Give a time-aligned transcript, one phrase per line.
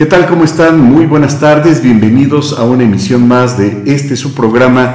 [0.00, 0.26] ¿Qué tal?
[0.28, 0.80] ¿Cómo están?
[0.80, 1.82] Muy buenas tardes.
[1.82, 4.94] Bienvenidos a una emisión más de este su programa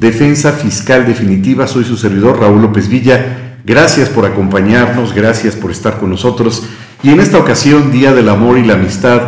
[0.00, 1.68] Defensa Fiscal Definitiva.
[1.68, 3.60] Soy su servidor Raúl López Villa.
[3.64, 6.66] Gracias por acompañarnos, gracias por estar con nosotros.
[7.04, 9.20] Y en esta ocasión, Día del Amor y la Amistad,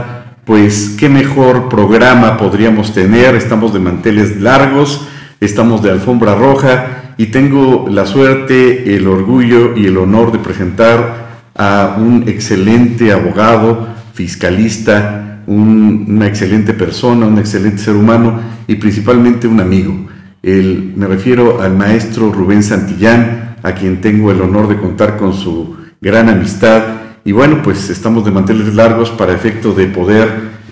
[0.45, 3.37] pues qué mejor programa podríamos tener.
[3.37, 5.07] Estamos de manteles largos,
[5.39, 11.45] estamos de alfombra roja y tengo la suerte, el orgullo y el honor de presentar
[11.57, 19.59] a un excelente abogado, fiscalista, una excelente persona, un excelente ser humano y principalmente un
[19.59, 20.07] amigo.
[20.45, 25.35] El, me refiero al maestro Rubén Santillán, a quien tengo el honor de contar con
[25.35, 26.83] su gran amistad.
[27.25, 30.29] Y bueno, pues estamos de manteles largos para efecto de poder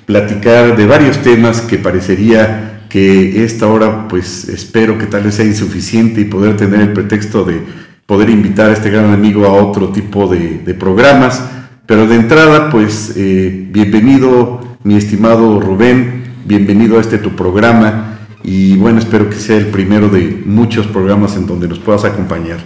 [0.06, 5.44] platicar de varios temas que parecería que esta hora, pues espero que tal vez sea
[5.44, 7.60] insuficiente y poder tener el pretexto de
[8.06, 11.42] poder invitar a este gran amigo a otro tipo de programas
[11.91, 18.77] pero de entrada, pues eh, bienvenido mi estimado Rubén, bienvenido a este tu programa y
[18.77, 22.60] bueno, espero que sea el primero de muchos programas en donde nos puedas acompañar.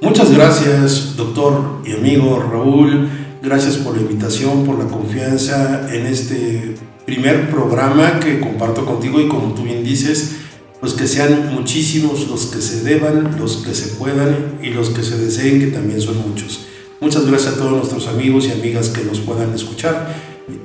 [0.00, 3.08] Muchas gracias, doctor y amigo Raúl.
[3.44, 6.74] Gracias por la invitación, por la confianza en este
[7.06, 10.38] primer programa que comparto contigo y como tú bien dices,
[10.80, 15.04] pues que sean muchísimos los que se deban, los que se puedan y los que
[15.04, 16.71] se deseen, que también son muchos.
[17.02, 20.14] Muchas gracias a todos nuestros amigos y amigas que nos puedan escuchar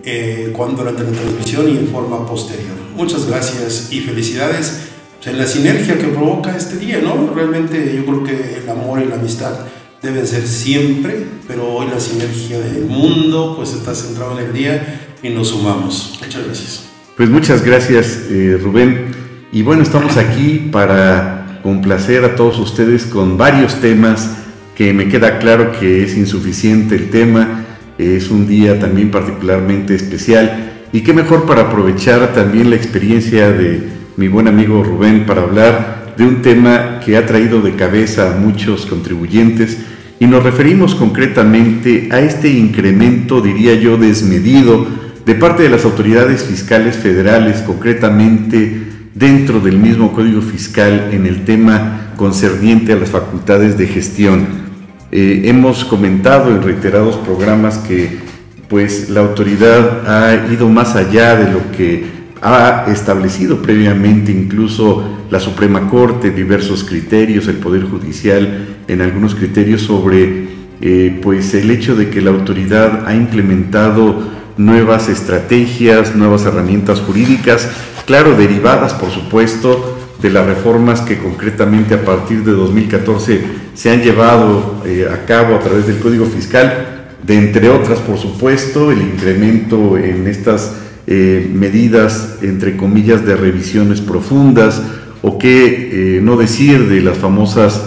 [0.03, 2.75] eh, cuando durante la transmisión y en forma posterior.
[2.95, 4.83] Muchas gracias y felicidades
[5.25, 7.33] en la sinergia que provoca este día, ¿no?
[7.33, 9.51] Realmente yo creo que el amor y la amistad
[10.03, 15.15] deben ser siempre, pero hoy la sinergia del mundo pues está centrado en el día
[15.23, 16.19] y nos sumamos.
[16.23, 16.83] Muchas gracias.
[17.17, 19.07] Pues muchas gracias eh, Rubén.
[19.51, 24.29] Y bueno, estamos aquí para complacer a todos ustedes con varios temas
[24.77, 27.65] que me queda claro que es insuficiente el tema,
[27.97, 33.89] es un día también particularmente especial y qué mejor para aprovechar también la experiencia de
[34.17, 38.37] mi buen amigo Rubén para hablar de un tema que ha traído de cabeza a
[38.37, 39.79] muchos contribuyentes
[40.19, 44.85] y nos referimos concretamente a este incremento, diría yo, desmedido
[45.25, 48.83] de parte de las autoridades fiscales federales, concretamente
[49.15, 54.66] dentro del mismo Código Fiscal en el tema concerniente a las facultades de gestión.
[55.11, 58.19] Eh, hemos comentado en reiterados programas que
[58.67, 62.05] pues la autoridad ha ido más allá de lo que
[62.41, 69.81] ha establecido previamente incluso la Suprema Corte, diversos criterios, el Poder Judicial en algunos criterios
[69.81, 70.47] sobre
[70.81, 74.21] eh, pues el hecho de que la autoridad ha implementado
[74.57, 77.69] nuevas estrategias, nuevas herramientas jurídicas,
[78.05, 83.41] claro, derivadas por supuesto de las reformas que concretamente a partir de 2014
[83.75, 88.17] se han llevado eh, a cabo a través del Código Fiscal, de entre otras, por
[88.17, 94.81] supuesto, el incremento en estas eh, medidas, entre comillas, de revisiones profundas,
[95.21, 97.83] o qué eh, no decir de las famosas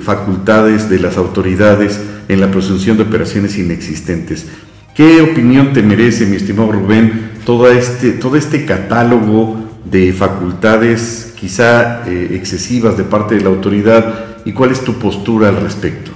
[0.00, 4.46] facultades de las autoridades en la presunción de operaciones inexistentes.
[4.94, 7.32] ¿Qué opinión te merece, mi estimado Rubén,
[7.76, 9.61] este, todo este catálogo
[9.92, 15.50] de facultades quizá eh, excesivas de parte de la autoridad y cuál es tu postura
[15.50, 16.10] al respecto.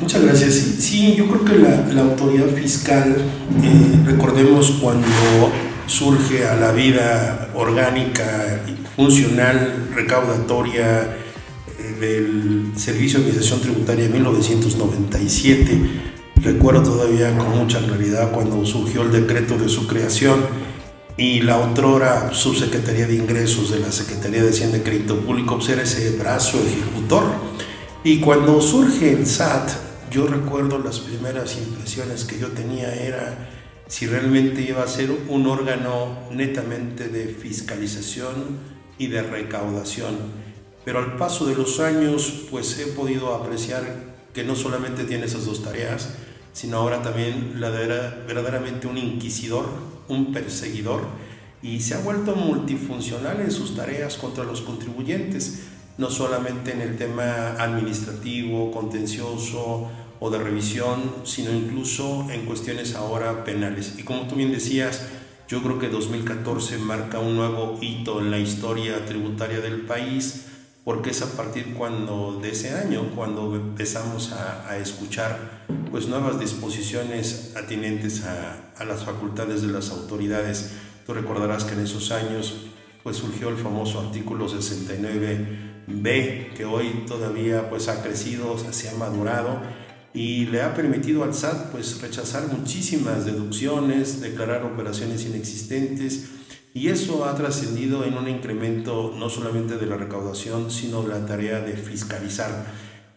[0.00, 0.54] Muchas gracias.
[0.54, 1.58] Sí, yo creo que
[1.94, 3.16] la, autoridad fiscal,
[3.62, 5.06] eh, recordemos cuando
[5.86, 8.62] surge a la vida orgánica,
[8.96, 11.16] funcional, recaudatoria
[11.78, 15.80] eh, del Servicio de Administración Tributaria en 1997,
[16.42, 20.40] recuerdo todavía con mucha claridad cuando surgió el decreto de su creación
[21.16, 25.70] y la otrora subsecretaría de ingresos de la Secretaría de Hacienda y Crédito Público pues
[25.70, 27.24] era ese brazo ejecutor.
[28.04, 29.70] Y cuando surge el SAT,
[30.10, 33.48] yo recuerdo las primeras impresiones que yo tenía era
[33.88, 38.58] si realmente iba a ser un órgano netamente de fiscalización
[38.98, 40.16] y de recaudación.
[40.84, 45.46] Pero al paso de los años, pues he podido apreciar que no solamente tiene esas
[45.46, 46.10] dos tareas,
[46.52, 49.66] sino ahora también la verdaderamente un inquisidor,
[50.08, 51.02] un perseguidor,
[51.62, 55.64] y se ha vuelto multifuncional en sus tareas contra los contribuyentes,
[55.98, 59.88] no solamente en el tema administrativo, contencioso
[60.20, 63.94] o de revisión, sino incluso en cuestiones ahora penales.
[63.98, 65.06] Y como tú bien decías,
[65.48, 70.46] yo creo que 2014 marca un nuevo hito en la historia tributaria del país,
[70.86, 77.54] porque es a partir cuando, de ese año cuando empezamos a, escuchar pues, nuevas disposiciones
[77.56, 80.74] atinentes a, las facultades de las autoridades.
[81.04, 82.68] Tú recordarás que en esos años
[83.02, 89.58] pues, surgió el famoso artículo 69b, que hoy todavía pues, ha crecido, se ha madurado
[90.14, 96.28] y le ha permitido al SAT pues rechazar muchísimas deducciones, declarar operaciones inexistentes
[96.76, 101.24] y eso ha trascendido en un incremento no solamente de la recaudación, sino de la
[101.24, 102.66] tarea de fiscalizar.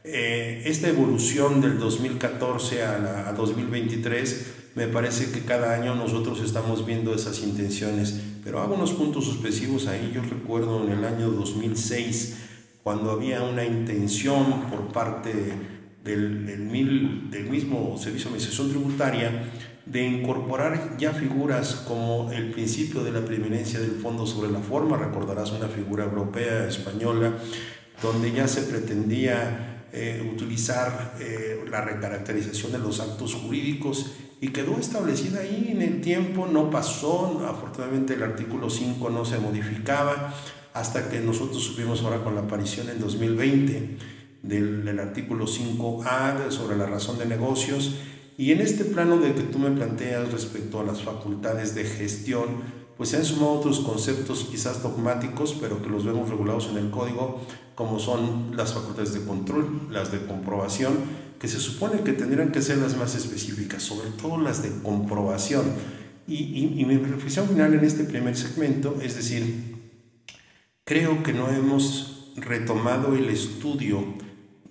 [0.05, 6.85] Eh, esta evolución del 2014 a, a 2023 me parece que cada año nosotros estamos
[6.85, 10.09] viendo esas intenciones, pero hago unos puntos suspensivos ahí.
[10.15, 12.37] Yo recuerdo en el año 2006,
[12.81, 15.33] cuando había una intención por parte
[16.05, 19.51] del, del, del mismo Servicio de Administración Tributaria
[19.89, 24.97] de incorporar ya figuras como el principio de la preeminencia del fondo sobre la forma,
[24.97, 27.33] recordarás una figura europea, española,
[28.01, 34.77] donde ya se pretendía eh, utilizar eh, la recaracterización de los actos jurídicos y quedó
[34.77, 40.35] establecida ahí en el tiempo, no pasó, afortunadamente el artículo 5 no se modificaba
[40.75, 43.97] hasta que nosotros supimos ahora con la aparición en 2020
[44.43, 47.95] del, del artículo 5A sobre la razón de negocios
[48.39, 52.45] y en este plano de que tú me planteas respecto a las facultades de gestión,
[52.95, 56.89] pues se han sumado otros conceptos quizás dogmáticos, pero que los vemos regulados en el
[56.89, 57.41] código,
[57.75, 60.93] como son las facultades de control, las de comprobación,
[61.37, 65.65] que se supone que tendrían que ser las más específicas, sobre todo las de comprobación.
[66.25, 69.75] Y, y, mi reflexión final en este primer segmento es decir,
[70.85, 74.01] creo que no hemos retomado el estudio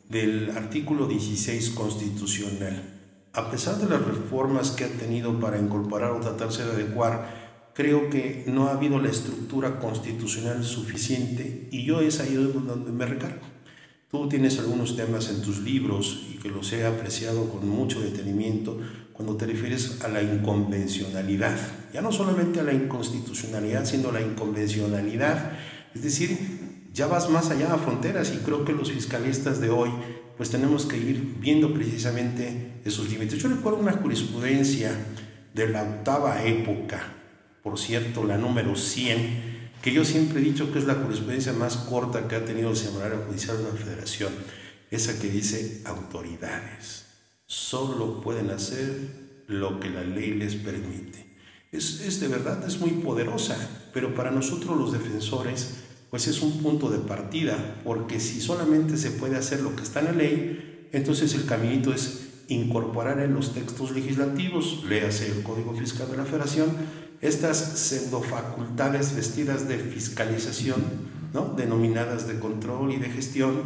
[0.09, 2.98] del artículo 16 constitucional.
[3.32, 8.10] A pesar de las reformas que ha tenido para incorporar o tratarse de adecuar, creo
[8.10, 13.46] que no ha habido la estructura constitucional suficiente y yo es ahí donde me recargo.
[14.10, 18.78] Tú tienes algunos temas en tus libros y que los he apreciado con mucho detenimiento
[19.12, 21.58] cuando te refieres a la inconvencionalidad,
[21.92, 25.52] ya no solamente a la inconstitucionalidad, sino a la inconvencionalidad.
[25.94, 26.38] Es decir,
[26.94, 29.90] ya vas más allá a fronteras y creo que los fiscalistas de hoy
[30.38, 33.38] pues tenemos que ir viendo precisamente esos límites.
[33.38, 34.93] Yo recuerdo una jurisprudencia
[35.55, 37.14] de la octava época,
[37.62, 41.76] por cierto, la número 100, que yo siempre he dicho que es la jurisprudencia más
[41.76, 44.32] corta que ha tenido el Semanario Judicial de la Federación,
[44.90, 47.08] esa que dice autoridades
[47.49, 51.26] solo pueden hacer lo que la ley les permite.
[51.73, 53.56] Es, es, de verdad, es muy poderosa,
[53.93, 55.79] pero para nosotros los defensores,
[56.11, 60.00] pues es un punto de partida, porque si solamente se puede hacer lo que está
[60.00, 65.75] en la ley, entonces el caminito es incorporar en los textos legislativos, léase el Código
[65.75, 66.71] Fiscal de la Federación,
[67.21, 70.83] estas pseudofacultades vestidas de fiscalización,
[71.35, 71.55] ¿no?
[71.56, 73.62] denominadas de control y de gestión,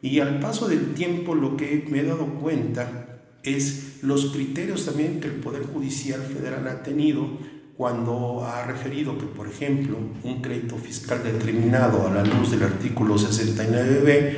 [0.00, 5.20] y al paso del tiempo lo que me he dado cuenta es los criterios también
[5.20, 7.38] que el Poder Judicial Federal ha tenido
[7.76, 13.16] cuando ha referido que, por ejemplo, un crédito fiscal determinado a la luz del artículo
[13.16, 14.36] 69b,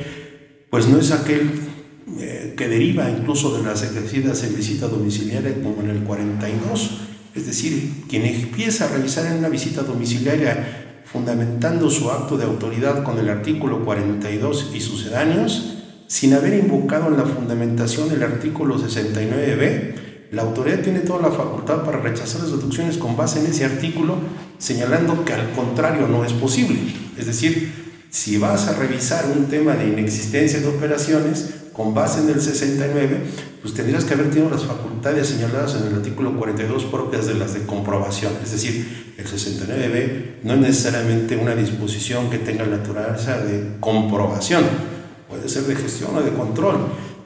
[0.69, 1.51] pues no es aquel
[2.19, 6.91] eh, que deriva incluso de las ejercidas en visita domiciliaria como en el 42,
[7.35, 13.03] es decir, quien empieza a revisar en una visita domiciliaria fundamentando su acto de autoridad
[13.03, 15.77] con el artículo 42 y sucedáneos,
[16.07, 19.93] sin haber invocado en la fundamentación el artículo 69b,
[20.31, 24.17] la autoridad tiene toda la facultad para rechazar las deducciones con base en ese artículo,
[24.57, 26.79] señalando que al contrario no es posible.
[27.17, 27.71] Es decir,
[28.09, 33.21] si vas a revisar un tema de inexistencia de operaciones con base en el 69,
[33.61, 37.55] pues tendrías que haber tenido las facultades señaladas en el artículo 42 propias de las
[37.55, 38.33] de comprobación.
[38.43, 44.63] Es decir, el 69b no es necesariamente una disposición que tenga naturaleza de comprobación,
[45.27, 46.77] puede ser de gestión o de control,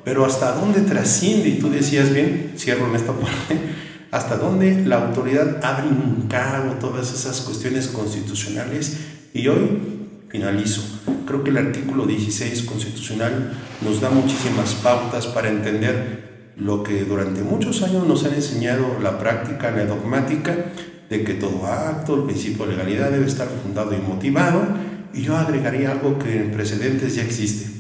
[0.06, 3.60] pero hasta dónde trasciende, y tú decías bien, cierro en esta parte,
[4.12, 8.98] hasta dónde la autoridad ha brincado todas esas cuestiones constitucionales
[9.34, 9.97] y hoy
[10.30, 10.82] finalizo.
[11.26, 17.44] Creo que el artículo 16 constitucional nos da muchísimas pautas para entender lo que durante
[17.44, 20.56] muchos años nos han enseñado la práctica, la dogmática,
[21.10, 24.62] de que todo acto, el principio de legalidad debe estar fundado y motivado,
[25.14, 27.72] y yo agregaría algo que en precedentes ya existe.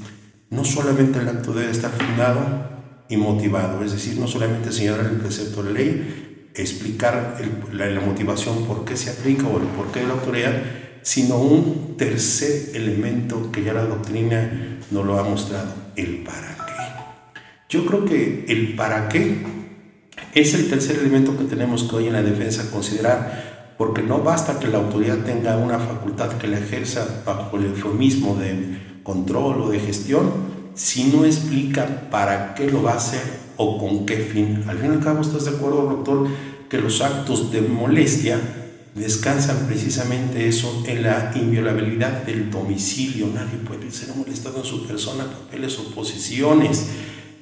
[0.49, 2.67] No solamente el acto debe estar fundado
[3.09, 7.37] y motivado, es decir, no solamente señalar el precepto de ley, explicar
[7.71, 10.53] la, la motivación por qué se aplica o el por qué de la autoridad,
[11.07, 16.73] sino un tercer elemento que ya la doctrina nos lo ha mostrado, el para qué.
[17.69, 19.37] Yo creo que el para qué
[20.35, 24.59] es el tercer elemento que tenemos que hoy en la defensa considerar, porque no basta
[24.59, 29.69] que la autoridad tenga una facultad que la ejerza bajo el eufemismo de control o
[29.69, 30.29] de gestión,
[30.73, 33.23] si no explica para qué lo va a hacer
[33.55, 34.65] o con qué fin.
[34.67, 36.27] Al fin y al cabo, ¿estás de acuerdo, doctor,
[36.67, 38.41] que los actos de molestia
[38.95, 43.27] descansan precisamente eso en la inviolabilidad del domicilio.
[43.27, 46.87] Nadie puede ser molestado en su persona, papeles o posiciones.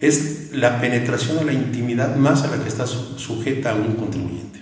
[0.02, 4.60] es la penetración a la intimidad más a la que está sujeta a un contribuyente.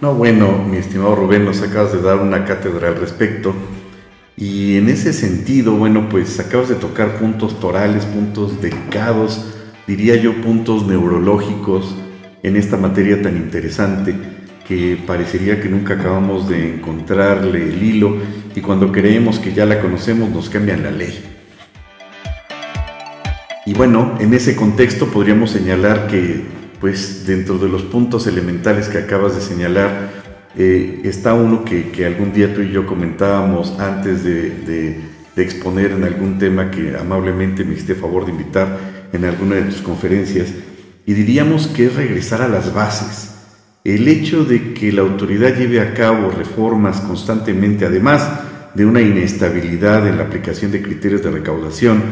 [0.00, 3.54] No, bueno, mi estimado Rubén, nos acabas de dar una cátedra al respecto.
[4.36, 9.44] Y en ese sentido, bueno, pues acabas de tocar puntos torales, puntos delicados,
[9.86, 11.94] diría yo puntos neurológicos
[12.42, 14.29] en esta materia tan interesante
[14.70, 18.18] que parecería que nunca acabamos de encontrarle el hilo
[18.54, 21.24] y cuando creemos que ya la conocemos nos cambian la ley.
[23.66, 26.44] Y bueno, en ese contexto podríamos señalar que,
[26.78, 30.08] pues dentro de los puntos elementales que acabas de señalar,
[30.56, 36.38] eh, está uno que, algún día tú y yo comentábamos antes de, exponer en algún
[36.38, 40.48] tema que amablemente me hiciste favor de invitar en alguna de tus conferencias,
[41.06, 43.39] y diríamos que es regresar a las bases.
[43.82, 48.28] El hecho de que la autoridad lleve a cabo reformas constantemente, además
[48.74, 52.02] de una inestabilidad en la aplicación de criterios de recaudación,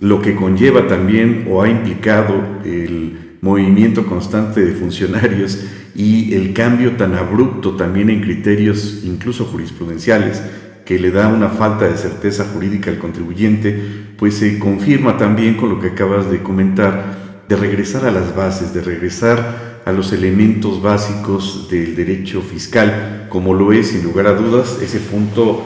[0.00, 2.34] lo que conlleva también o ha implicado
[2.66, 10.42] el movimiento constante de funcionarios y el cambio tan abrupto también en criterios incluso jurisprudenciales
[10.84, 13.74] que le da una falta de certeza jurídica al contribuyente,
[14.18, 18.74] pues se confirma también con lo que acabas de comentar, de regresar a las bases,
[18.74, 24.32] de regresar a los elementos básicos del derecho fiscal, como lo es sin lugar a
[24.32, 25.62] dudas ese punto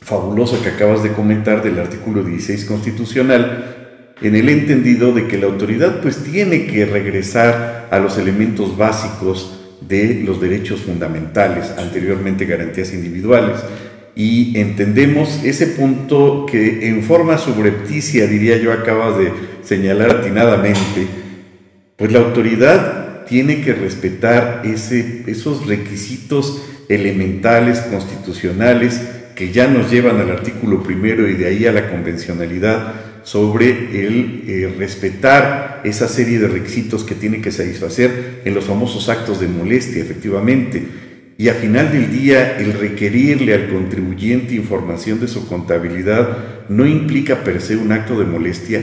[0.00, 5.46] fabuloso que acabas de comentar del artículo 16 constitucional, en el entendido de que la
[5.46, 12.94] autoridad pues tiene que regresar a los elementos básicos de los derechos fundamentales, anteriormente garantías
[12.94, 13.58] individuales,
[14.14, 19.32] y entendemos ese punto que en forma subrepticia, diría yo, acabas de
[19.64, 21.08] señalar atinadamente,
[21.96, 29.00] pues la autoridad tiene que respetar ese, esos requisitos elementales constitucionales
[29.34, 34.44] que ya nos llevan al artículo primero y de ahí a la convencionalidad sobre el
[34.46, 39.48] eh, respetar esa serie de requisitos que tiene que satisfacer en los famosos actos de
[39.48, 40.82] molestia, efectivamente.
[41.36, 47.44] Y a final del día, el requerirle al contribuyente información de su contabilidad no implica
[47.44, 48.82] per se un acto de molestia.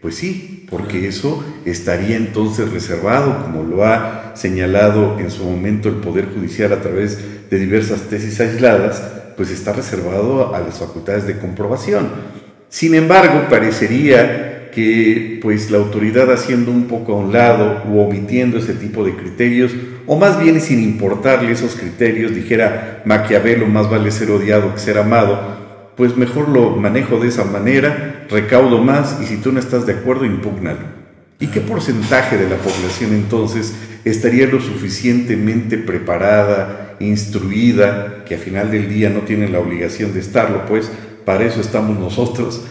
[0.00, 5.96] Pues sí, porque eso estaría entonces reservado, como lo ha señalado en su momento el
[5.96, 7.18] Poder Judicial a través
[7.50, 9.02] de diversas tesis aisladas,
[9.36, 12.08] pues está reservado a las facultades de comprobación.
[12.68, 18.58] Sin embargo, parecería que pues la autoridad haciendo un poco a un lado u omitiendo
[18.58, 19.72] ese tipo de criterios,
[20.06, 24.98] o más bien sin importarle esos criterios, dijera Maquiavelo, más vale ser odiado que ser
[24.98, 25.67] amado,
[25.98, 29.94] pues mejor lo manejo de esa manera, recaudo más y si tú no estás de
[29.94, 30.96] acuerdo, impúgnalo.
[31.40, 33.74] ¿Y qué porcentaje de la población entonces
[34.04, 40.20] estaría lo suficientemente preparada, instruida, que a final del día no tiene la obligación de
[40.20, 40.88] estarlo, pues,
[41.24, 42.64] para eso estamos nosotros,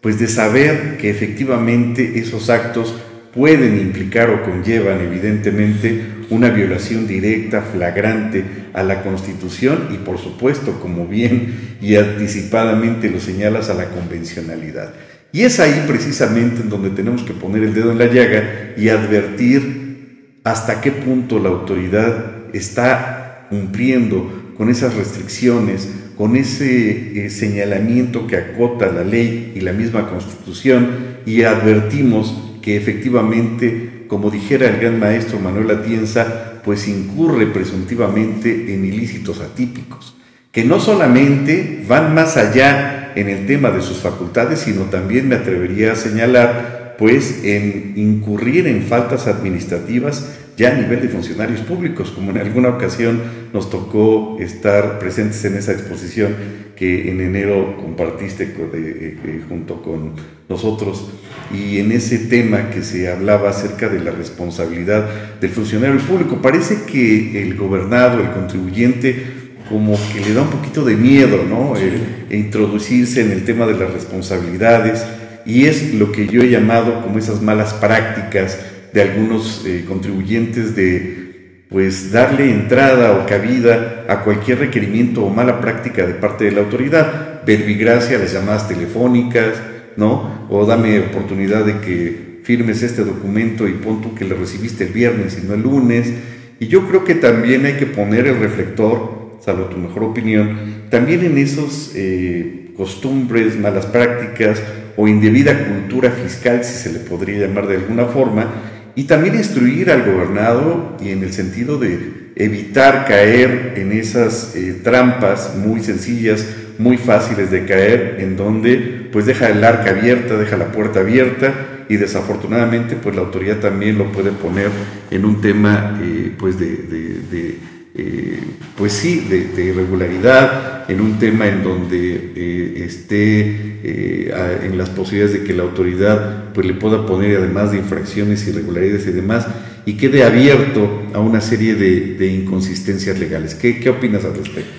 [0.00, 2.96] pues de saber que efectivamente esos actos
[3.32, 10.80] pueden implicar o conllevan evidentemente una violación directa, flagrante a la Constitución y por supuesto,
[10.80, 14.94] como bien y anticipadamente lo señalas, a la convencionalidad.
[15.32, 18.88] Y es ahí precisamente en donde tenemos que poner el dedo en la llaga y
[18.88, 28.26] advertir hasta qué punto la autoridad está cumpliendo con esas restricciones, con ese eh, señalamiento
[28.26, 30.88] que acota la ley y la misma constitución
[31.26, 38.84] y advertimos que efectivamente, como dijera el gran maestro Manuel Atienza, pues incurre presuntivamente en
[38.84, 40.14] ilícitos atípicos,
[40.52, 45.34] que no solamente van más allá en el tema de sus facultades, sino también me
[45.34, 52.10] atrevería a señalar, pues en incurrir en faltas administrativas ya a nivel de funcionarios públicos,
[52.10, 53.20] como en alguna ocasión
[53.52, 56.34] nos tocó estar presentes en esa exposición
[56.76, 60.12] que en enero compartiste eh, eh, junto con
[60.48, 61.10] nosotros
[61.52, 66.40] y en ese tema que se hablaba acerca de la responsabilidad del funcionario público.
[66.42, 71.74] Parece que el gobernado, el contribuyente, como que le da un poquito de miedo, ¿no?
[71.76, 75.04] E introducirse en el tema de las responsabilidades
[75.46, 78.58] y es lo que yo he llamado como esas malas prácticas
[78.94, 85.60] de algunos eh, contribuyentes de pues darle entrada o cabida a cualquier requerimiento o mala
[85.60, 89.54] práctica de parte de la autoridad, verbigracia, las llamadas telefónicas,
[89.96, 90.46] ¿no?
[90.48, 94.92] O dame oportunidad de que firmes este documento y pon tú que lo recibiste el
[94.92, 96.12] viernes y no el lunes.
[96.60, 101.24] Y yo creo que también hay que poner el reflector, salvo tu mejor opinión, también
[101.24, 104.62] en esos eh, costumbres, malas prácticas
[104.96, 108.48] o indebida cultura fiscal, si se le podría llamar de alguna forma,
[108.96, 114.80] y también instruir al gobernado y en el sentido de evitar caer en esas eh,
[114.82, 116.46] trampas muy sencillas,
[116.78, 121.52] muy fáciles de caer, en donde pues deja el arca abierta, deja la puerta abierta
[121.88, 124.70] y desafortunadamente pues la autoridad también lo puede poner
[125.10, 127.58] en un tema eh, pues de,
[127.94, 128.40] eh,
[128.76, 135.44] pues sí, de, irregularidad, en un tema en donde eh, esté en las posibilidades de
[135.46, 139.46] que la autoridad pues le pueda poner además de infracciones, irregularidades y demás,
[139.86, 143.54] y quede abierto a una serie de, inconsistencias legales.
[143.54, 144.72] ¿Qué, ¿Qué opinas al respecto?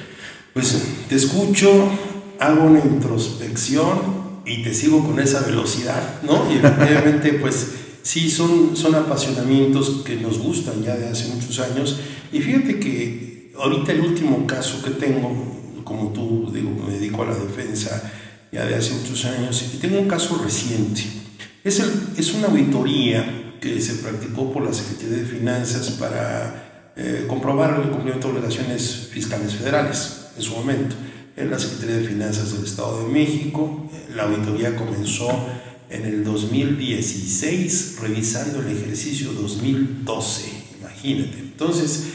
[0.53, 1.89] Pues te escucho,
[2.39, 6.51] hago una introspección y te sigo con esa velocidad, ¿no?
[6.51, 7.73] Y efectivamente, pues
[8.05, 11.99] sí, son, son apasionamientos que nos gustan ya de hace muchos años.
[12.31, 17.25] Y fíjate que ahorita el último caso que tengo, como tú digo, me dedico a
[17.25, 18.11] la defensa
[18.51, 21.01] ya de hace muchos años, y tengo un caso reciente.
[21.63, 27.25] Es, el, es una auditoría que se practicó por la Secretaría de Finanzas para eh,
[27.27, 30.95] comprobar el cumplimiento de obligaciones fiscales federales en su momento
[31.35, 33.89] en la Secretaría de Finanzas del Estado de México.
[34.15, 35.27] La auditoría comenzó
[35.89, 40.43] en el 2016, revisando el ejercicio 2012,
[40.79, 41.37] imagínate.
[41.39, 42.05] Entonces,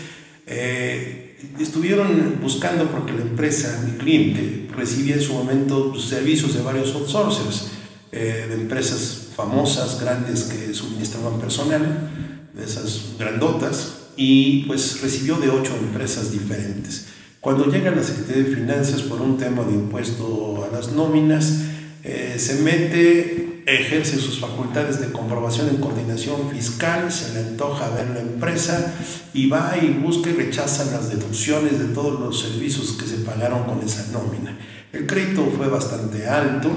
[0.46, 6.94] eh, estuvieron buscando porque la empresa, mi cliente, recibía en su momento servicios de varios
[6.94, 7.68] outsourcers,
[8.12, 12.10] eh, de empresas famosas, grandes que suministraban personal,
[12.54, 17.06] de esas grandotas, y pues recibió de ocho empresas diferentes.
[17.40, 21.69] Cuando llega la Secretaría de Finanzas por un tema de impuesto a las nóminas,
[22.02, 28.08] eh, se mete, ejerce sus facultades de comprobación en coordinación fiscal, se le antoja ver
[28.10, 28.94] la empresa
[29.34, 33.64] y va y busca y rechaza las deducciones de todos los servicios que se pagaron
[33.64, 34.56] con esa nómina.
[34.92, 36.70] El crédito fue bastante alto,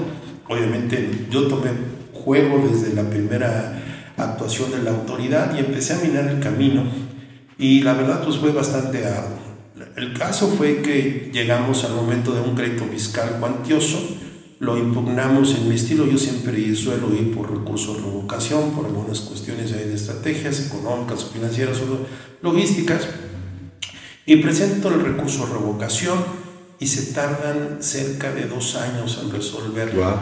[0.48, 1.72] obviamente yo tomé
[2.14, 3.82] juego desde la primera
[4.18, 6.84] actuación de la autoridad y empecé a minar el camino
[7.58, 9.44] y la verdad pues fue bastante arduo.
[9.96, 14.00] El caso fue que llegamos al momento de un crédito fiscal cuantioso,
[14.64, 19.20] lo impugnamos en mi estilo, yo siempre suelo ir por recursos de revocación, por algunas
[19.20, 22.08] cuestiones de estrategias económicas, financieras o
[22.42, 23.08] logísticas,
[24.26, 26.18] y presento el recurso de revocación
[26.80, 30.18] y se tardan cerca de dos años en resolverlo.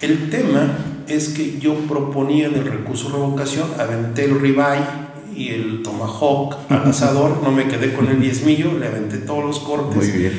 [0.00, 5.04] El tema es que yo proponía en el recurso de revocación, aventé el ribeye,
[5.36, 9.58] y el tomahawk al asador, no me quedé con el diezmillo, le aventé todos los
[9.58, 9.96] cortes.
[9.96, 10.32] Muy bien.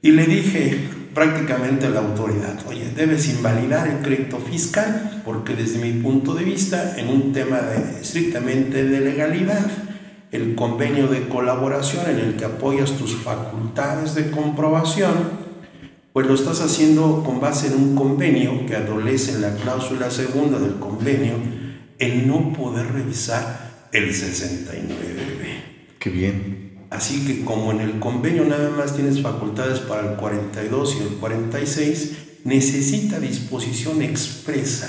[0.00, 6.02] Y le dije prácticamente la autoridad, oye, debes invalidar el crédito fiscal, porque desde mi
[6.02, 9.64] punto de vista, en un tema de, estrictamente de legalidad,
[10.30, 15.14] el convenio de colaboración en el que apoyas tus facultades de comprobación,
[16.12, 20.58] pues lo estás haciendo con base en un convenio que adolece en la cláusula segunda
[20.58, 21.32] del convenio
[21.98, 25.96] el no poder revisar el 69B.
[25.98, 26.55] Qué bien.
[26.90, 31.08] Así que como en el convenio nada más tienes facultades para el 42 y el
[31.18, 32.12] 46,
[32.44, 34.88] necesita disposición expresa.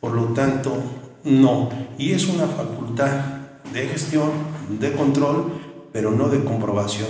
[0.00, 0.82] Por lo tanto,
[1.24, 1.68] no.
[1.96, 3.10] Y es una facultad
[3.72, 4.30] de gestión,
[4.80, 5.52] de control,
[5.92, 7.08] pero no de comprobación.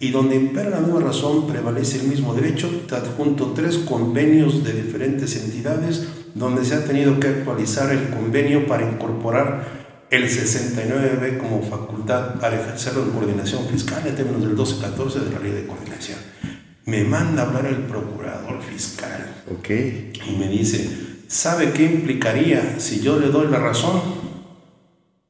[0.00, 4.72] Y donde impera la nueva razón prevalece el mismo derecho, te adjunto tres convenios de
[4.72, 9.83] diferentes entidades donde se ha tenido que actualizar el convenio para incorporar
[10.14, 15.40] el 69B como facultad para ejercer la coordinación fiscal en términos del 1214 de la
[15.40, 16.18] ley de coordinación.
[16.86, 19.42] Me manda a hablar el procurador fiscal.
[19.50, 19.70] Ok.
[19.70, 20.88] Y me dice,
[21.28, 24.00] ¿sabe qué implicaría si yo le doy la razón?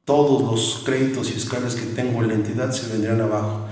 [0.05, 3.69] Todos los créditos fiscales que tengo en la entidad se vendrían abajo.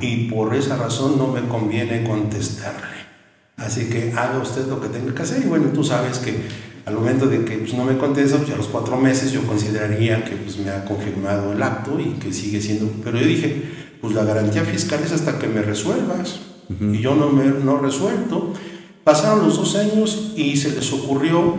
[0.00, 2.96] Y por esa razón no me conviene contestarle.
[3.56, 5.42] Así que haga usted lo que tenga que hacer.
[5.44, 6.34] Y bueno, tú sabes que
[6.86, 10.24] al momento de que pues, no me contesta, pues a los cuatro meses yo consideraría
[10.24, 12.88] que pues, me ha confirmado el acto y que sigue siendo...
[13.02, 13.60] Pero yo dije,
[14.00, 16.40] pues la garantía fiscal es hasta que me resuelvas.
[16.80, 18.52] Y yo no me no resuelto.
[19.02, 21.56] Pasaron los dos años y se les ocurrió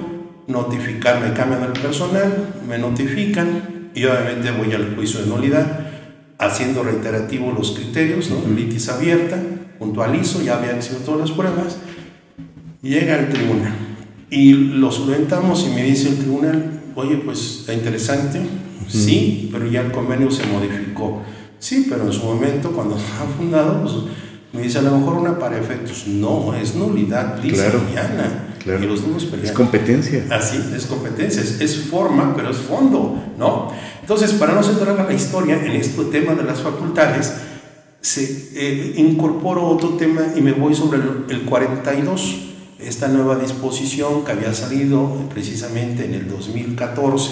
[0.47, 5.89] notificarme, cambian el personal, me notifican y obviamente voy al juicio de nulidad,
[6.37, 8.49] haciendo reiterativo los criterios, ¿no?
[8.53, 9.37] litis abierta,
[9.77, 11.77] puntualizo, ya habían sido todas las pruebas,
[12.81, 13.87] llega al tribunal
[14.29, 18.41] y lo solventamos y me dice el tribunal, oye, pues está interesante,
[18.87, 21.21] sí, pero ya el convenio se modificó.
[21.59, 23.93] Sí, pero en su momento, cuando ha fundado, pues,
[24.53, 26.07] me dice a lo mejor una para efectos.
[26.07, 27.81] No, es nulidad claro,
[28.63, 28.83] Claro.
[28.83, 29.01] Y los
[29.43, 30.25] Es competencia.
[30.29, 33.71] Así, es competencia, es, forma, pero es fondo, ¿no?
[34.01, 37.33] Entonces, para no centrar la historia en este tema de las facultades,
[38.01, 38.93] se eh,
[39.61, 42.46] otro tema y me voy sobre el, el 42
[42.79, 47.31] esta nueva disposición que había salido precisamente en el 2014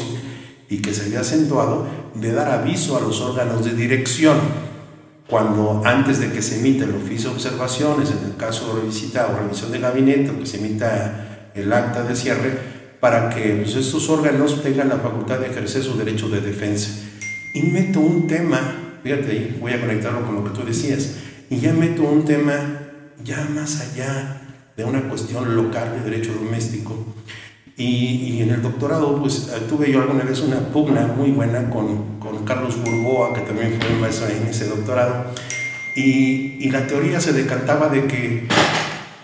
[0.69, 4.37] y que se había acentuado de dar aviso a los órganos de dirección
[5.27, 9.27] cuando antes de que se emita el oficio de observaciones, en el caso de revisita
[9.27, 13.75] o revisión de gabinete o que se emita el acta de cierre, para que pues,
[13.75, 16.91] estos órganos tengan la facultad de ejercer su derecho de defensa.
[17.53, 21.15] Y meto un tema, fíjate ahí, voy a conectarlo con lo que tú decías,
[21.49, 22.53] y ya meto un tema
[23.23, 24.44] ya más allá
[24.75, 26.95] de una cuestión local de derecho doméstico.
[27.77, 32.45] Y, en el doctorado, pues tuve yo alguna vez una pugna muy buena con, con
[32.45, 35.25] Carlos Burgoa, que también fue maestro en ese doctorado,
[35.95, 38.47] y, y la teoría se decantaba de que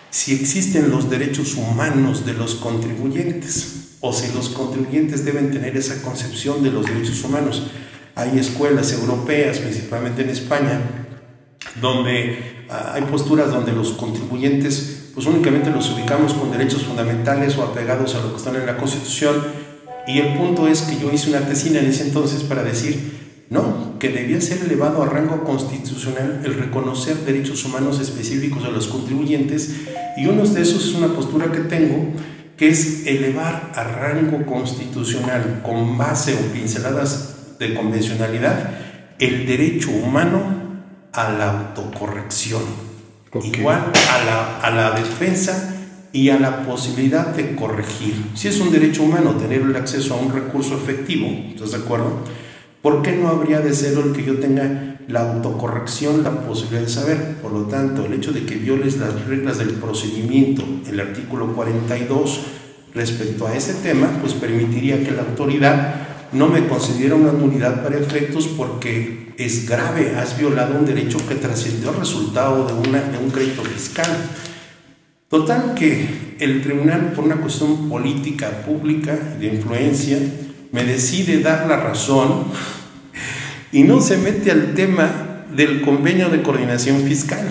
[0.09, 6.01] si existen los derechos humanos de los contribuyentes o si los contribuyentes deben tener esa
[6.01, 7.67] concepción de los derechos humanos.
[8.15, 10.81] Hay escuelas europeas, principalmente en España,
[11.79, 17.63] donde ah, hay posturas donde los contribuyentes pues únicamente los ubicamos con derechos fundamentales o
[17.63, 19.35] apegados a lo que están en la Constitución.
[20.07, 23.99] Y el punto es que yo hice una tesina en ese entonces para decir no,
[23.99, 29.75] que debía ser elevado a rango constitucional el reconocer derechos humanos específicos a los contribuyentes.
[30.15, 32.13] Y uno de esos es una postura que tengo
[32.55, 38.69] que es elevar a rango constitucional con base o pinceladas de convencionalidad
[39.17, 40.41] el derecho humano
[41.11, 42.61] a la autocorrección,
[43.39, 45.75] igual a la, a la defensa
[46.13, 48.15] y a la posibilidad de corregir.
[48.35, 52.19] Si es un derecho humano tener el acceso a un recurso efectivo, ¿estás de acuerdo?
[52.81, 56.89] ¿Por qué no habría de ser el que yo tenga la autocorrección, la posibilidad de
[56.89, 57.35] saber?
[57.41, 62.41] Por lo tanto, el hecho de que violes las reglas del procedimiento, el artículo 42,
[62.93, 65.95] respecto a ese tema, pues permitiría que la autoridad
[66.33, 71.35] no me considera una nulidad para efectos porque es grave, has violado un derecho que
[71.35, 74.09] trascendió el resultado de, una, de un crédito fiscal.
[75.29, 80.17] Total que el tribunal, por una cuestión política, pública, de influencia,
[80.71, 82.45] me decide dar la razón
[83.71, 87.47] y no se mete al tema del convenio de coordinación fiscal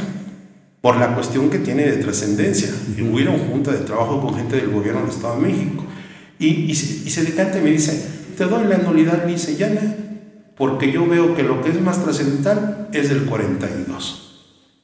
[0.80, 2.68] por la cuestión que tiene de trascendencia.
[3.00, 5.84] Una junta de trabajo con gente del gobierno del Estado de México
[6.38, 9.94] y, y, se, y se decanta y me dice, te doy la nulidad dice llana
[10.60, 14.42] porque yo veo que lo que es más trascendental es el 42.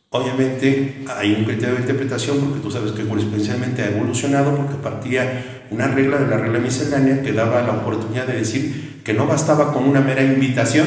[0.09, 5.67] Obviamente hay un criterio de interpretación porque tú sabes que jurisprudencialmente ha evolucionado porque partía
[5.71, 9.75] una regla de la regla miscelánea que daba la oportunidad de decir que no bastaba
[9.75, 10.87] con una mera invitación,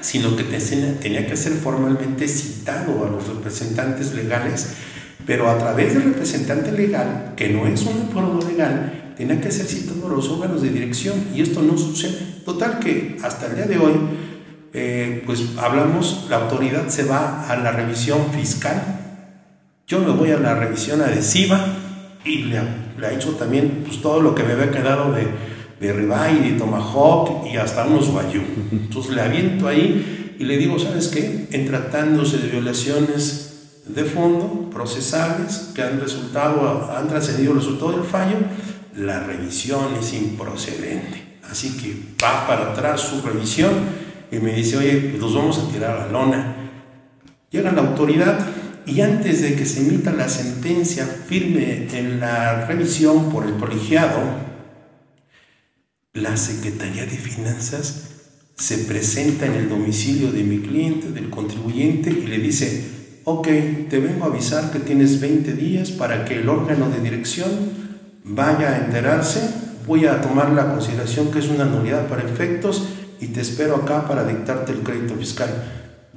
[0.00, 4.74] sino que tenía que ser formalmente citado a los representantes legales,
[5.24, 9.66] pero a través del representante legal, que no es un acuerdo legal, tenía que ser
[9.66, 12.42] citado a los órganos de dirección y esto no sucede.
[12.44, 13.92] Total que hasta el día de hoy
[14.72, 18.82] eh, pues hablamos, la autoridad se va a la revisión fiscal,
[19.86, 21.64] yo me voy a la revisión adhesiva
[22.24, 25.28] y le, he hecho también pues, todo lo que me había quedado de,
[25.80, 28.42] de ribeye, de tomahawk y hasta unos guayú.
[28.72, 31.48] Entonces le aviento ahí y le digo, ¿sabes qué?
[31.52, 33.54] En tratándose de violaciones
[33.86, 38.36] de fondo, procesables, que han resultado, han trascendido el resultado del fallo,
[38.96, 41.38] la revisión es improcedente.
[41.50, 43.72] Así que va para atrás su revisión
[44.30, 46.56] y me dice, oye, pues los vamos a tirar a la lona.
[47.50, 48.38] Llega la autoridad
[48.86, 54.20] y antes de que se emita la sentencia firme en la revisión por el colegiado,
[56.12, 58.10] la Secretaría de Finanzas
[58.56, 62.84] se presenta en el domicilio de mi cliente, del contribuyente, y le dice,
[63.24, 63.48] ok,
[63.88, 67.83] te vengo a avisar que tienes 20 días para que el órgano de dirección
[68.24, 69.50] vaya a enterarse,
[69.86, 72.88] voy a tomar la consideración que es una nulidad para efectos
[73.20, 75.50] y te espero acá para dictarte el crédito fiscal.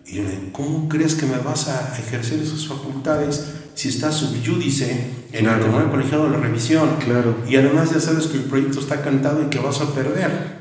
[0.05, 4.15] Y yo le digo, ¿cómo crees que me vas a ejercer esas facultades si estás
[4.15, 6.95] subyúdice en el Tribunal Colegiado de la Revisión?
[7.03, 7.35] Claro.
[7.47, 10.57] Y además ya sabes que el proyecto está cantado y que vas a perder.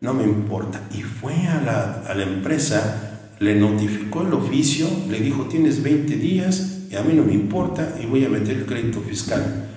[0.00, 0.80] No me importa.
[0.94, 6.16] Y fue a la, a la empresa, le notificó el oficio, le dijo, tienes 20
[6.16, 9.71] días y a mí no me importa y voy a meter el crédito fiscal.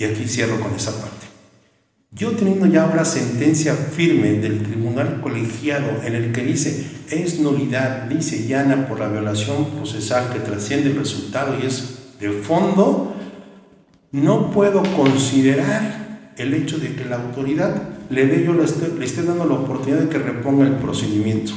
[0.00, 1.26] Y aquí cierro con esa parte.
[2.10, 8.04] Yo teniendo ya una sentencia firme del tribunal colegiado en el que dice es nulidad,
[8.04, 13.14] dice llana por la violación procesal que trasciende el resultado y es de fondo,
[14.10, 19.44] no puedo considerar el hecho de que la autoridad le dé yo le esté, dando
[19.44, 21.52] la oportunidad de que reponga el procedimiento.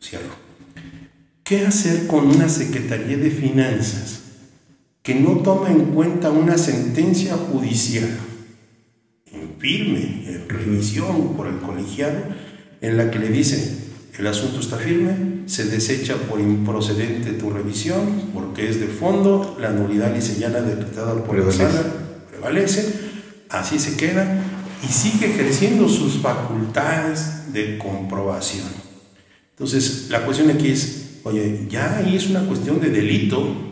[0.00, 0.36] Cierro.
[1.42, 4.29] ¿Qué hacer con una Secretaría de Finanzas
[5.02, 8.08] que no toma en cuenta una sentencia judicial?
[9.60, 12.18] firme, en revisión por el colegiado,
[12.80, 13.76] en la que le dice,
[14.18, 19.70] el asunto está firme, se desecha por improcedente tu revisión, porque es de fondo, la
[19.70, 21.82] nulidad señala decretada por la sala
[22.30, 22.86] prevalece,
[23.50, 24.42] así se queda
[24.82, 28.66] y sigue ejerciendo sus facultades de comprobación.
[29.50, 33.69] Entonces, la cuestión aquí es, oye, ya ahí es una cuestión de delito,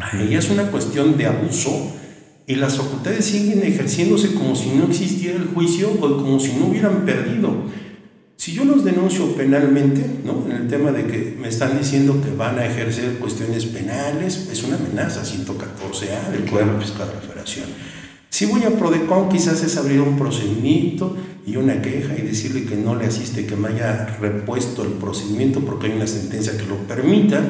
[0.00, 1.92] ahí es una cuestión de abuso,
[2.46, 6.66] y las facultades siguen ejerciéndose como si no existiera el juicio o como si no
[6.66, 7.64] hubieran perdido.
[8.36, 10.44] Si yo los denuncio penalmente, ¿no?
[10.46, 14.62] en el tema de que me están diciendo que van a ejercer cuestiones penales, es
[14.62, 17.66] una amenaza 114A del Código Fiscal de Federación.
[18.30, 22.76] Si voy a Prodecon, quizás es abrir un procedimiento y una queja y decirle que
[22.76, 26.76] no le asiste, que me haya repuesto el procedimiento porque hay una sentencia que lo
[26.88, 27.40] permita.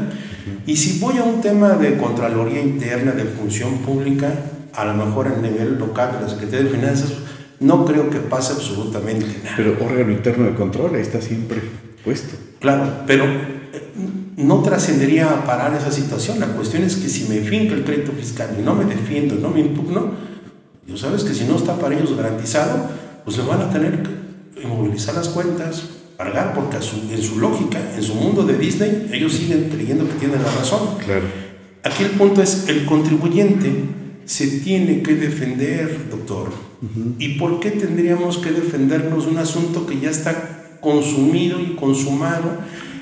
[0.67, 4.33] Y si voy a un tema de Contraloría Interna, de función pública,
[4.75, 7.13] a lo mejor a nivel local de la Secretaría de Finanzas,
[7.59, 9.57] no creo que pase absolutamente nada.
[9.57, 11.61] Pero órgano interno de control está siempre
[12.05, 12.37] puesto.
[12.61, 13.93] Claro, pero eh,
[14.37, 16.39] no trascendería a parar esa situación.
[16.39, 19.51] La cuestión es que si me finca el crédito fiscal y no me defiendo, no
[19.51, 20.13] me impugno,
[20.87, 22.89] yo sabes que si no está para ellos garantizado,
[23.25, 25.83] pues se van a tener que inmovilizar las cuentas,
[26.17, 30.43] pagar, porque en su lógica, en su mundo de Disney, ellos siguen creyendo que tienen
[30.43, 30.97] la razón.
[31.05, 31.25] Claro.
[31.83, 33.73] Aquí el punto es, el contribuyente
[34.25, 36.51] se tiene que defender, doctor.
[37.19, 42.59] ¿Y por qué tendríamos que defendernos de un asunto que ya está consumido y consumado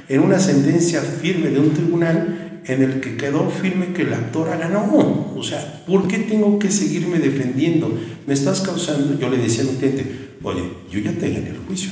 [0.09, 4.57] en una sentencia firme de un tribunal en el que quedó firme que la actora
[4.57, 5.33] ganó?
[5.37, 7.93] O sea, ¿por qué tengo que seguirme defendiendo?
[8.27, 11.59] Me estás causando, yo le decía a mi cliente, oye, yo ya te gané el
[11.67, 11.91] juicio.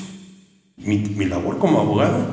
[0.76, 2.26] Mi, mi labor como abogado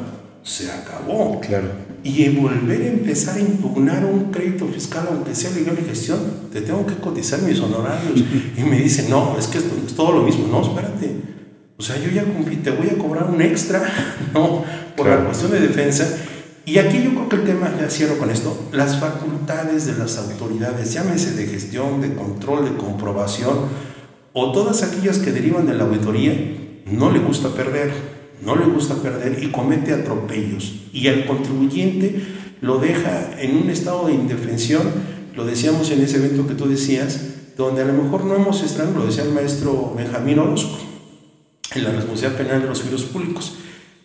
[0.44, 1.40] se acabó.
[1.40, 6.20] Claro y volver a empezar a impugnar un crédito fiscal, aunque sea legal de gestión,
[6.52, 8.24] te tengo que cotizar mis honorarios.
[8.58, 10.48] Y me dice, no, es que es, todo lo mismo.
[10.48, 11.16] No, espérate.
[11.78, 13.82] O sea, yo ya cumplí, te voy a cobrar un extra,
[14.34, 14.64] ¿no?
[14.96, 16.18] Por la cuestión de defensa.
[16.66, 20.18] Y aquí yo creo que el tema, ya cierro con esto, las facultades de las
[20.18, 23.58] autoridades, llámese de gestión, de control, de comprobación,
[24.34, 26.34] o todas aquellas que derivan de la auditoría,
[26.86, 30.74] no le gusta perder no le gusta perder y comete atropellos.
[30.94, 32.22] Y al contribuyente
[32.62, 34.84] lo deja en un estado de indefensión,
[35.36, 37.22] lo decíamos en ese evento que tú decías,
[37.58, 40.78] donde a lo mejor no hemos estado, lo decía el maestro Benjamín Orozco,
[41.76, 43.56] en la responsabilidad penal de los servicios públicos.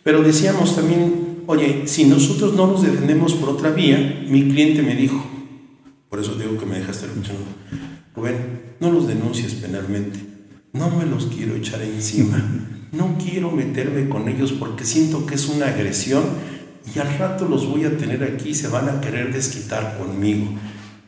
[0.03, 4.95] Pero decíamos también, oye, si nosotros no nos defendemos por otra vía, mi cliente me
[4.95, 5.23] dijo,
[6.09, 7.43] por eso digo que me dejaste escuchando,
[8.15, 10.19] Rubén, no los denuncies penalmente,
[10.73, 12.43] no me los quiero echar encima.
[12.91, 16.23] No quiero meterme con ellos porque siento que es una agresión
[16.93, 20.47] y al rato los voy a tener aquí y se van a querer desquitar conmigo.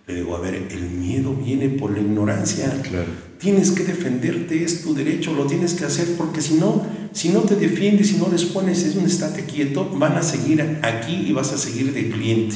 [0.08, 2.82] Le digo, a ver, el miedo viene por la ignorancia.
[2.82, 3.10] Claro.
[3.40, 7.42] Tienes que defenderte, es tu derecho, lo tienes que hacer porque si no, si no
[7.42, 11.34] te defiendes, si no les pones es un estate quieto, van a seguir aquí y
[11.34, 12.56] vas a seguir de cliente.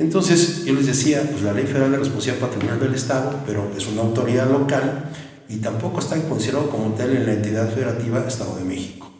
[0.00, 3.86] Entonces, yo les decía, pues la Ley Federal de Responsabilidad Patrimonial del Estado, pero es
[3.86, 5.10] una autoridad local,
[5.48, 9.10] y tampoco está considerado como tal en la entidad federativa Estado de México.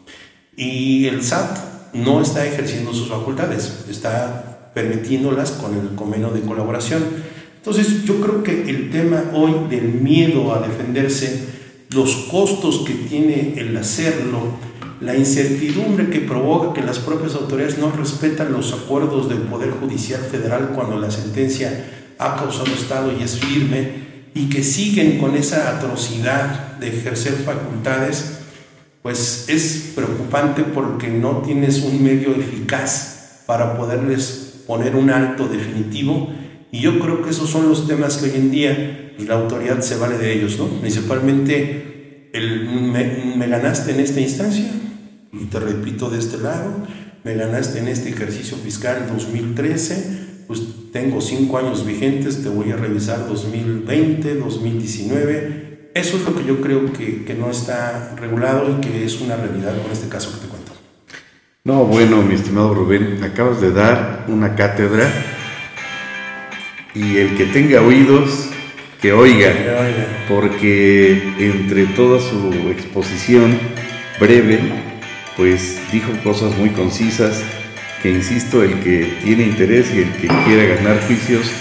[0.55, 7.03] Y el SAT no está ejerciendo sus facultades, está permitiéndolas con el convenio de colaboración.
[7.61, 11.47] Entonces yo creo que el tema hoy del miedo a defenderse,
[11.91, 14.39] los costos que tiene el hacerlo,
[14.99, 20.21] la incertidumbre que provoca que las propias autoridades no respetan los acuerdos del Poder Judicial
[20.21, 21.85] Federal cuando la sentencia
[22.17, 24.01] ha causado estado y es firme,
[24.33, 28.39] y que siguen con esa atrocidad de ejercer facultades,
[29.03, 36.31] pues es preocupante porque no tienes un medio eficaz para poderles poner un alto definitivo.
[36.71, 39.81] Y yo creo que esos son los temas que hoy en día pues, la autoridad
[39.81, 40.67] se vale de ellos, ¿no?
[40.79, 44.71] Principalmente el, me, me ganaste en esta instancia,
[45.33, 46.87] y te repito de este lado,
[47.23, 50.61] me ganaste en este ejercicio fiscal 2013, pues
[50.93, 55.89] tengo cinco años vigentes, te voy a revisar 2020, 2019.
[55.93, 59.35] Eso es lo que yo creo que, que no está regulado y que es una
[59.35, 60.71] realidad con este caso que te cuento.
[61.63, 65.11] No, bueno, mi estimado Rubén, acabas de dar una cátedra
[66.93, 68.49] y el que tenga oídos,
[69.01, 69.53] que oiga,
[70.27, 73.57] porque entre toda su exposición
[74.19, 74.59] breve,
[75.37, 77.43] pues dijo cosas muy concisas
[78.01, 81.51] que insisto, el que tiene interés y el que quiera ganar juicios,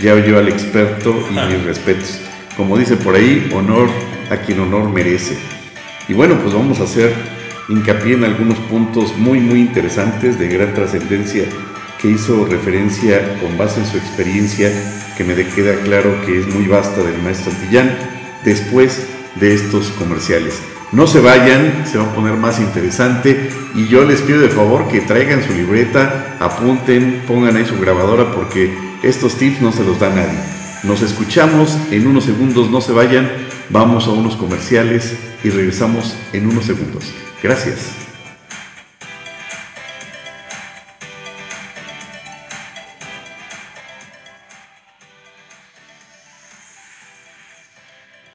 [0.00, 2.18] ya oyó al experto y mis respetos.
[2.56, 3.88] Como dice por ahí, honor
[4.30, 5.36] a quien honor merece.
[6.08, 7.12] Y bueno, pues vamos a hacer
[7.68, 11.44] hincapié en algunos puntos muy, muy interesantes de gran trascendencia
[12.00, 14.70] que hizo referencia con base en su experiencia,
[15.16, 17.90] que me queda claro que es muy vasta del maestro Antillán,
[18.44, 20.60] después de estos comerciales.
[20.92, 24.88] No se vayan, se va a poner más interesante y yo les pido de favor
[24.88, 30.00] que traigan su libreta, apunten, pongan ahí su grabadora porque estos tips no se los
[30.00, 30.38] da nadie.
[30.82, 33.30] Nos escuchamos en unos segundos, no se vayan,
[33.68, 37.12] vamos a unos comerciales y regresamos en unos segundos.
[37.42, 38.09] Gracias.